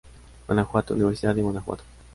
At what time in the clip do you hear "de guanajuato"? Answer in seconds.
1.35-1.83